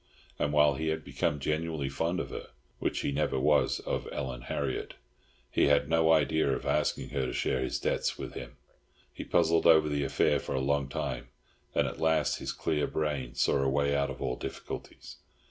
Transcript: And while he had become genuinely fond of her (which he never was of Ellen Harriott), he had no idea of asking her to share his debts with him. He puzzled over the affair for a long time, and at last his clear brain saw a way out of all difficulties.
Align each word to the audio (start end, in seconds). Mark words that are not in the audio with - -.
And 0.39 0.51
while 0.51 0.73
he 0.73 0.87
had 0.87 1.03
become 1.03 1.39
genuinely 1.39 1.87
fond 1.87 2.19
of 2.19 2.31
her 2.31 2.47
(which 2.79 3.01
he 3.01 3.11
never 3.11 3.39
was 3.39 3.79
of 3.81 4.09
Ellen 4.11 4.41
Harriott), 4.41 4.95
he 5.51 5.67
had 5.67 5.87
no 5.89 6.11
idea 6.11 6.51
of 6.51 6.65
asking 6.65 7.09
her 7.09 7.27
to 7.27 7.33
share 7.33 7.59
his 7.61 7.77
debts 7.79 8.17
with 8.17 8.33
him. 8.33 8.57
He 9.13 9.23
puzzled 9.23 9.67
over 9.67 9.87
the 9.87 10.03
affair 10.03 10.39
for 10.39 10.55
a 10.55 10.59
long 10.59 10.87
time, 10.89 11.27
and 11.75 11.85
at 11.85 12.01
last 12.01 12.39
his 12.39 12.51
clear 12.51 12.87
brain 12.87 13.35
saw 13.35 13.57
a 13.61 13.69
way 13.69 13.95
out 13.95 14.09
of 14.09 14.23
all 14.23 14.37
difficulties. 14.37 15.17